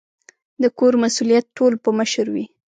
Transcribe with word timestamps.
د 0.61 0.63
کور 0.77 0.93
مسؤلیت 1.03 1.45
ټول 1.57 1.73
په 1.83 1.89
مشر 1.99 2.25
وي 2.33 2.45